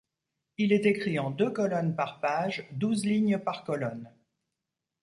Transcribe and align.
Il 0.57 0.73
est 0.73 0.87
écrit 0.87 1.19
en 1.19 1.29
deux 1.29 1.51
colonnes 1.51 1.95
par 1.95 2.19
page, 2.21 2.67
douze 2.71 3.05
lignes 3.05 3.37
par 3.37 3.63
colonne. 3.63 4.09